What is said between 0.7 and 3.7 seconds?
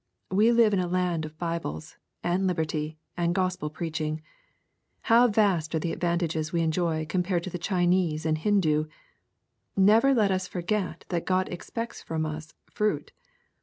in a land of Bibles, and liberty, and Gospel